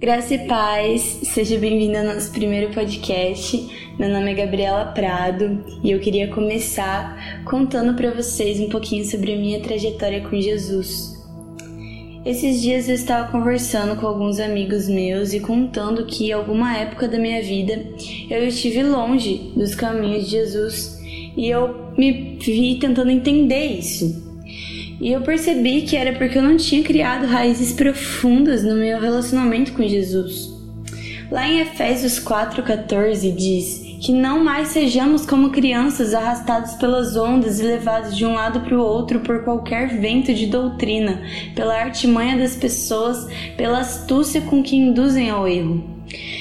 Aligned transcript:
Graça 0.00 0.34
e 0.34 0.38
paz, 0.46 1.02
seja 1.24 1.58
bem-vindo 1.58 1.98
ao 1.98 2.04
nosso 2.04 2.32
primeiro 2.32 2.72
podcast. 2.72 3.94
Meu 3.98 4.08
nome 4.08 4.30
é 4.30 4.34
Gabriela 4.34 4.86
Prado 4.86 5.62
e 5.84 5.90
eu 5.90 6.00
queria 6.00 6.28
começar 6.28 7.44
contando 7.44 7.92
para 7.92 8.10
vocês 8.10 8.58
um 8.60 8.70
pouquinho 8.70 9.04
sobre 9.04 9.34
a 9.34 9.36
minha 9.36 9.60
trajetória 9.60 10.26
com 10.26 10.40
Jesus. 10.40 11.22
Esses 12.24 12.62
dias 12.62 12.88
eu 12.88 12.94
estava 12.94 13.30
conversando 13.30 13.94
com 14.00 14.06
alguns 14.06 14.40
amigos 14.40 14.88
meus 14.88 15.34
e 15.34 15.40
contando 15.40 16.06
que 16.06 16.28
em 16.28 16.32
alguma 16.32 16.78
época 16.78 17.06
da 17.06 17.18
minha 17.18 17.42
vida 17.42 17.84
eu 18.30 18.46
estive 18.46 18.82
longe 18.82 19.52
dos 19.54 19.74
caminhos 19.74 20.24
de 20.24 20.30
Jesus 20.30 20.98
e 21.36 21.46
eu 21.46 21.92
me 21.98 22.38
vi 22.38 22.78
tentando 22.78 23.10
entender 23.10 23.66
isso. 23.66 24.29
E 25.00 25.12
eu 25.12 25.22
percebi 25.22 25.82
que 25.82 25.96
era 25.96 26.12
porque 26.12 26.36
eu 26.36 26.42
não 26.42 26.58
tinha 26.58 26.82
criado 26.82 27.26
raízes 27.26 27.72
profundas 27.72 28.62
no 28.62 28.74
meu 28.74 29.00
relacionamento 29.00 29.72
com 29.72 29.82
Jesus. 29.82 30.50
Lá 31.30 31.48
em 31.48 31.60
Efésios 31.60 32.20
4,14 32.20 33.34
diz 33.34 33.80
que 34.04 34.12
não 34.12 34.44
mais 34.44 34.68
sejamos 34.68 35.24
como 35.24 35.50
crianças 35.50 36.12
arrastados 36.12 36.74
pelas 36.74 37.16
ondas 37.16 37.60
e 37.60 37.62
levados 37.62 38.16
de 38.16 38.26
um 38.26 38.34
lado 38.34 38.60
para 38.60 38.76
o 38.76 38.82
outro 38.82 39.20
por 39.20 39.44
qualquer 39.44 39.88
vento 39.88 40.34
de 40.34 40.46
doutrina, 40.46 41.22
pela 41.54 41.76
artimanha 41.76 42.36
das 42.36 42.56
pessoas, 42.56 43.26
pela 43.56 43.80
astúcia 43.80 44.40
com 44.42 44.62
que 44.62 44.76
induzem 44.76 45.30
ao 45.30 45.48
erro. 45.48 45.99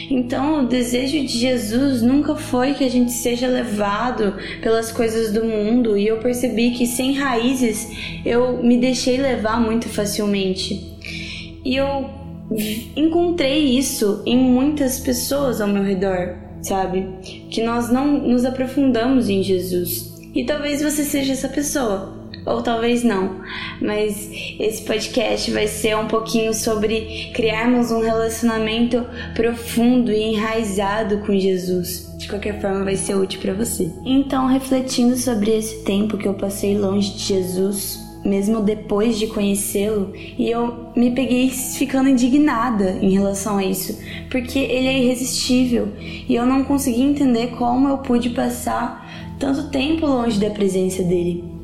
Então, 0.10 0.64
o 0.64 0.68
desejo 0.68 1.20
de 1.26 1.38
Jesus 1.38 2.02
nunca 2.02 2.36
foi 2.36 2.74
que 2.74 2.84
a 2.84 2.90
gente 2.90 3.12
seja 3.12 3.48
levado 3.48 4.34
pelas 4.62 4.92
coisas 4.92 5.32
do 5.32 5.46
mundo, 5.46 5.98
e 5.98 6.08
eu 6.08 6.18
percebi 6.18 6.72
que 6.72 6.88
sem 6.88 7.14
raízes 7.14 7.88
eu 8.26 8.64
me 8.64 8.78
deixei 8.78 9.18
levar 9.18 9.62
muito 9.62 9.88
facilmente. 9.88 10.98
E 11.64 11.76
eu 11.76 12.10
encontrei 12.96 13.78
isso 13.78 14.24
em 14.26 14.38
muitas 14.38 15.00
pessoas 15.00 15.62
ao 15.62 15.68
meu 15.68 15.84
redor, 15.84 16.36
sabe? 16.64 17.08
Que 17.52 17.62
nós 17.62 17.92
não 17.92 18.08
nos 18.08 18.46
aprofundamos 18.46 19.30
em 19.30 19.44
Jesus. 19.44 20.18
E 20.34 20.44
talvez 20.46 20.82
você 20.82 21.04
seja 21.04 21.34
essa 21.34 21.50
pessoa 21.50 22.19
ou 22.50 22.62
talvez 22.62 23.04
não. 23.04 23.42
Mas 23.82 24.30
esse 24.60 24.82
podcast 24.82 25.52
vai 25.52 25.68
ser 25.68 25.96
um 25.96 26.08
pouquinho 26.08 26.54
sobre 26.54 27.32
criarmos 27.34 27.92
um 27.92 28.02
relacionamento 28.02 29.06
profundo 29.36 30.12
e 30.12 30.34
enraizado 30.34 31.20
com 31.20 31.38
Jesus. 31.38 32.10
De 32.18 32.28
qualquer 32.28 32.60
forma, 32.60 32.84
vai 32.84 32.96
ser 32.96 33.16
útil 33.16 33.40
para 33.40 33.54
você. 33.54 33.90
Então, 34.06 34.48
refletindo 34.48 35.16
sobre 35.16 35.52
esse 35.52 35.84
tempo 35.84 36.18
que 36.18 36.28
eu 36.28 36.34
passei 36.34 36.78
longe 36.78 37.14
de 37.14 37.20
Jesus, 37.20 38.00
mesmo 38.26 38.62
depois 38.62 39.18
de 39.18 39.28
conhecê-lo, 39.28 40.12
e 40.14 40.50
eu 40.50 40.92
me 40.96 41.12
peguei 41.12 41.50
ficando 41.50 42.10
indignada 42.10 42.98
em 43.02 43.12
relação 43.12 43.58
a 43.58 43.64
isso, 43.64 43.98
porque 44.30 44.60
ele 44.60 44.88
é 44.88 45.00
irresistível 45.00 45.88
e 45.98 46.36
eu 46.36 46.46
não 46.46 46.64
consegui 46.64 47.02
entender 47.02 47.52
como 47.58 47.88
eu 47.88 48.00
pude 48.00 48.32
passar 48.32 49.08
tanto 49.40 49.70
tempo 49.70 50.06
longe 50.06 50.38
da 50.38 50.50
presença 50.50 51.02
dele. 51.02 51.59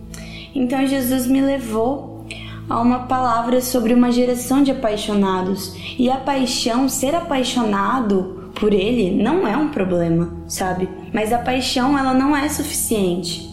Então 0.56 0.88
Jesus 0.88 1.28
me 1.28 1.42
levou 1.42 2.26
a 2.70 2.80
uma 2.80 3.00
palavra 3.00 3.62
sobre 3.62 3.94
uma 3.94 4.12
geração 4.12 4.64
de 4.64 4.72
apaixonados. 4.72 5.76
E 6.00 6.10
a 6.10 6.16
paixão, 6.18 6.90
ser 6.90 7.14
apaixonado 7.14 8.52
por 8.56 8.74
ele, 8.74 9.22
não 9.22 9.48
é 9.48 9.56
um 9.56 9.70
problema, 9.70 10.34
sabe? 10.48 10.90
Mas 11.14 11.34
a 11.34 11.38
paixão, 11.38 11.98
ela 11.98 12.14
não 12.14 12.36
é 12.36 12.48
suficiente. 12.50 13.50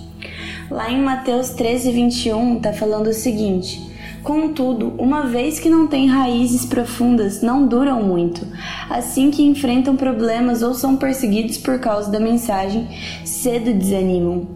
Lá 0.71 0.91
em 0.91 1.03
Mateus 1.03 1.51
13, 1.51 1.93
21, 1.93 2.61
tá 2.61 2.73
falando 2.73 3.09
o 3.09 3.13
seguinte. 3.13 3.92
Contudo, 4.23 4.95
uma 4.99 5.23
vez 5.23 5.59
que 5.59 5.69
não 5.69 5.89
têm 5.89 6.07
raízes 6.07 6.65
profundas, 6.65 7.43
não 7.43 7.67
duram 7.67 8.05
muito. 8.05 8.47
Assim 8.89 9.33
que 9.33 9.43
enfrentam 9.43 9.97
problemas 9.97 10.63
ou 10.63 10.75
são 10.75 10.97
perseguidos 10.97 11.59
por 11.59 11.81
causa 11.81 12.09
da 12.09 12.21
mensagem, 12.21 12.87
cedo 13.25 13.73
desanimam. 13.75 14.47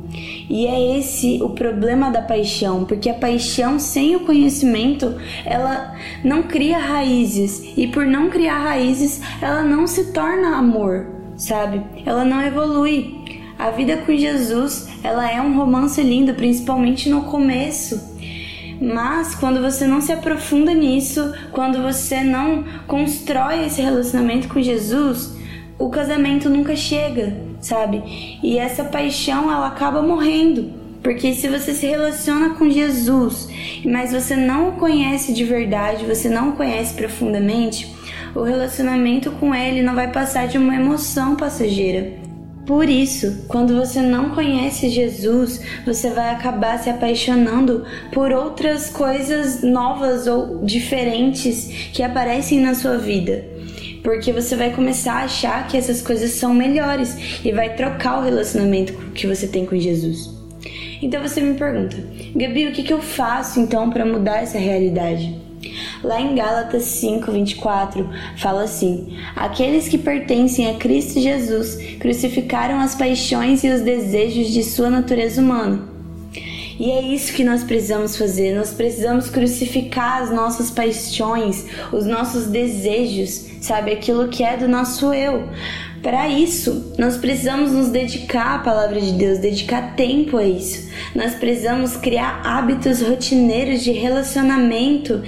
E 0.48 0.68
é 0.68 0.98
esse 0.98 1.42
o 1.42 1.50
problema 1.50 2.10
da 2.10 2.22
paixão, 2.22 2.84
porque 2.84 3.10
a 3.10 3.14
paixão 3.14 3.80
sem 3.80 4.14
o 4.14 4.20
conhecimento, 4.20 5.16
ela 5.44 5.94
não 6.22 6.44
cria 6.44 6.78
raízes, 6.78 7.72
e 7.76 7.88
por 7.88 8.06
não 8.06 8.30
criar 8.30 8.58
raízes, 8.58 9.20
ela 9.42 9.64
não 9.64 9.88
se 9.88 10.12
torna 10.12 10.56
amor, 10.56 11.08
sabe? 11.36 11.82
Ela 12.04 12.24
não 12.24 12.40
evolui. 12.40 13.16
A 13.58 13.70
vida 13.70 13.96
com 13.96 14.14
Jesus, 14.14 14.86
ela 15.02 15.28
é 15.28 15.40
um 15.40 15.56
romance 15.56 16.00
lindo, 16.02 16.34
principalmente 16.34 17.08
no 17.08 17.22
começo 17.22 18.15
mas 18.80 19.34
quando 19.34 19.60
você 19.60 19.86
não 19.86 20.00
se 20.00 20.12
aprofunda 20.12 20.72
nisso, 20.72 21.32
quando 21.52 21.82
você 21.82 22.22
não 22.22 22.64
constrói 22.86 23.66
esse 23.66 23.80
relacionamento 23.80 24.48
com 24.48 24.60
Jesus, 24.60 25.36
o 25.78 25.90
casamento 25.90 26.48
nunca 26.48 26.74
chega, 26.74 27.36
sabe? 27.60 28.38
E 28.42 28.58
essa 28.58 28.84
paixão 28.84 29.52
ela 29.52 29.68
acaba 29.68 30.02
morrendo. 30.02 30.86
Porque 31.02 31.34
se 31.34 31.46
você 31.46 31.72
se 31.72 31.86
relaciona 31.86 32.54
com 32.54 32.68
Jesus, 32.68 33.48
mas 33.84 34.12
você 34.12 34.34
não 34.34 34.70
o 34.70 34.72
conhece 34.72 35.32
de 35.32 35.44
verdade, 35.44 36.04
você 36.04 36.28
não 36.28 36.50
o 36.50 36.52
conhece 36.56 36.94
profundamente, 36.94 37.94
o 38.34 38.42
relacionamento 38.42 39.30
com 39.30 39.54
ele 39.54 39.82
não 39.82 39.94
vai 39.94 40.10
passar 40.10 40.48
de 40.48 40.58
uma 40.58 40.74
emoção 40.74 41.36
passageira. 41.36 42.25
Por 42.66 42.88
isso, 42.88 43.44
quando 43.46 43.76
você 43.76 44.02
não 44.02 44.30
conhece 44.30 44.88
Jesus, 44.88 45.60
você 45.84 46.10
vai 46.10 46.30
acabar 46.30 46.78
se 46.80 46.90
apaixonando 46.90 47.84
por 48.12 48.32
outras 48.32 48.90
coisas 48.90 49.62
novas 49.62 50.26
ou 50.26 50.64
diferentes 50.64 51.90
que 51.92 52.02
aparecem 52.02 52.58
na 52.58 52.74
sua 52.74 52.98
vida. 52.98 53.44
Porque 54.02 54.32
você 54.32 54.56
vai 54.56 54.72
começar 54.72 55.20
a 55.20 55.24
achar 55.24 55.68
que 55.68 55.76
essas 55.76 56.02
coisas 56.02 56.32
são 56.32 56.52
melhores 56.52 57.16
e 57.44 57.52
vai 57.52 57.74
trocar 57.74 58.18
o 58.18 58.24
relacionamento 58.24 58.92
que 59.14 59.28
você 59.28 59.46
tem 59.46 59.64
com 59.64 59.78
Jesus. 59.78 60.28
Então 61.00 61.22
você 61.22 61.40
me 61.40 61.54
pergunta, 61.54 61.96
Gabi, 62.34 62.66
o 62.66 62.72
que, 62.72 62.82
que 62.82 62.92
eu 62.92 63.00
faço 63.00 63.60
então 63.60 63.90
para 63.90 64.04
mudar 64.04 64.42
essa 64.42 64.58
realidade? 64.58 65.45
Lá 66.02 66.20
em 66.20 66.34
Gálatas 66.34 66.84
5:24 66.84 68.08
fala 68.36 68.64
assim: 68.64 69.16
Aqueles 69.34 69.88
que 69.88 69.98
pertencem 69.98 70.68
a 70.68 70.74
Cristo 70.74 71.20
Jesus 71.20 71.76
crucificaram 71.98 72.80
as 72.80 72.94
paixões 72.94 73.64
e 73.64 73.70
os 73.70 73.80
desejos 73.80 74.48
de 74.52 74.62
sua 74.62 74.90
natureza 74.90 75.40
humana. 75.40 75.96
E 76.78 76.90
é 76.90 77.00
isso 77.00 77.32
que 77.32 77.42
nós 77.42 77.64
precisamos 77.64 78.16
fazer. 78.16 78.54
Nós 78.54 78.72
precisamos 78.72 79.30
crucificar 79.30 80.22
as 80.22 80.30
nossas 80.30 80.70
paixões, 80.70 81.64
os 81.90 82.04
nossos 82.04 82.46
desejos, 82.46 83.46
sabe? 83.62 83.92
Aquilo 83.92 84.28
que 84.28 84.44
é 84.44 84.56
do 84.56 84.68
nosso 84.68 85.12
eu. 85.14 85.48
Para 86.06 86.28
isso, 86.28 86.94
nós 86.96 87.16
precisamos 87.16 87.72
nos 87.72 87.88
dedicar 87.88 88.54
à 88.54 88.58
palavra 88.60 89.00
de 89.00 89.10
Deus, 89.10 89.40
dedicar 89.40 89.96
tempo 89.96 90.36
a 90.36 90.44
isso. 90.44 90.88
Nós 91.16 91.34
precisamos 91.34 91.96
criar 91.96 92.42
hábitos 92.44 93.02
rotineiros 93.02 93.82
de 93.82 93.90
relacionamento, 93.90 95.20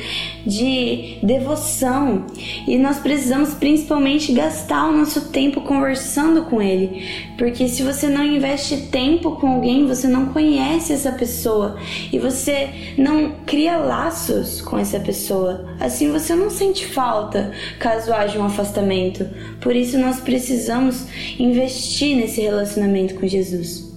de 0.47 1.19
devoção. 1.21 2.27
E 2.65 2.78
nós 2.78 3.00
precisamos 3.00 3.55
principalmente 3.55 4.33
gastar 4.33 4.89
o 4.89 4.97
nosso 4.97 5.33
tempo 5.33 5.62
conversando 5.62 6.44
com 6.44 6.62
Ele. 6.62 7.05
Porque 7.37 7.66
se 7.66 7.83
você 7.83 8.06
não 8.06 8.25
investe 8.25 8.77
tempo 8.83 9.33
com 9.33 9.49
alguém, 9.49 9.84
você 9.84 10.06
não 10.06 10.27
conhece 10.27 10.93
essa 10.93 11.10
pessoa 11.10 11.77
e 12.12 12.21
você 12.21 12.95
não 12.97 13.33
cria 13.45 13.78
laços 13.78 14.60
com 14.60 14.78
essa 14.78 15.00
pessoa. 15.00 15.75
Assim 15.81 16.12
você 16.12 16.37
não 16.37 16.49
sente 16.49 16.87
falta 16.87 17.50
caso 17.81 18.12
haja 18.12 18.39
um 18.39 18.45
afastamento. 18.45 19.28
Por 19.60 19.75
isso 19.75 19.98
nós 19.98 20.20
precisamos 20.20 21.06
investir 21.38 22.16
nesse 22.16 22.41
relacionamento 22.41 23.14
com 23.14 23.26
Jesus. 23.26 23.88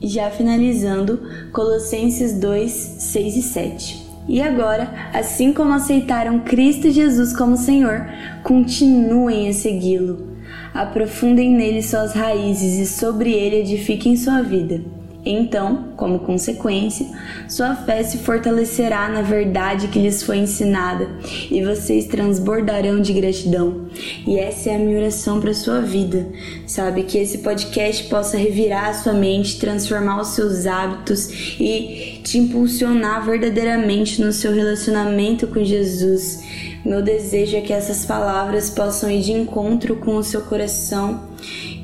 Já 0.00 0.30
finalizando, 0.30 1.20
Colossenses 1.52 2.34
2, 2.38 2.70
6 2.70 3.36
e 3.36 3.42
7. 3.42 4.08
E 4.28 4.42
agora, 4.42 5.10
assim 5.14 5.52
como 5.52 5.72
aceitaram 5.72 6.40
Cristo 6.40 6.90
Jesus 6.90 7.34
como 7.34 7.56
Senhor, 7.56 8.06
continuem 8.42 9.48
a 9.48 9.52
segui-lo. 9.54 10.36
Aprofundem 10.74 11.50
nele 11.50 11.82
suas 11.82 12.12
raízes 12.12 12.78
e 12.78 12.86
sobre 12.86 13.32
ele 13.32 13.56
edifiquem 13.56 14.16
sua 14.16 14.42
vida. 14.42 14.82
Então, 15.24 15.88
como 15.96 16.20
consequência, 16.20 17.06
sua 17.48 17.74
fé 17.74 18.02
se 18.02 18.18
fortalecerá 18.18 19.08
na 19.08 19.20
verdade 19.20 19.88
que 19.88 19.98
lhes 19.98 20.22
foi 20.22 20.38
ensinada 20.38 21.08
e 21.50 21.62
vocês 21.62 22.06
transbordarão 22.06 23.00
de 23.00 23.12
gratidão. 23.12 23.88
E 24.26 24.38
essa 24.38 24.70
é 24.70 24.76
a 24.76 24.78
minha 24.78 24.98
oração 24.98 25.40
para 25.40 25.52
sua 25.52 25.80
vida, 25.80 26.28
sabe? 26.66 27.02
Que 27.02 27.18
esse 27.18 27.38
podcast 27.38 28.04
possa 28.04 28.36
revirar 28.36 28.88
a 28.88 28.94
sua 28.94 29.12
mente, 29.12 29.58
transformar 29.58 30.20
os 30.20 30.28
seus 30.28 30.66
hábitos 30.66 31.28
e 31.58 32.20
te 32.22 32.38
impulsionar 32.38 33.24
verdadeiramente 33.24 34.22
no 34.22 34.32
seu 34.32 34.52
relacionamento 34.52 35.46
com 35.48 35.62
Jesus. 35.64 36.42
Meu 36.84 37.02
desejo 37.02 37.56
é 37.56 37.60
que 37.60 37.72
essas 37.72 38.04
palavras 38.04 38.70
possam 38.70 39.10
ir 39.10 39.20
de 39.22 39.32
encontro 39.32 39.96
com 39.96 40.16
o 40.16 40.22
seu 40.22 40.42
coração 40.42 41.28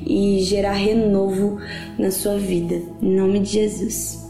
e 0.05 0.41
gerar 0.43 0.73
renovo 0.73 1.59
na 1.97 2.11
sua 2.11 2.37
vida. 2.37 2.81
Em 3.01 3.15
nome 3.15 3.39
de 3.39 3.51
Jesus. 3.51 4.24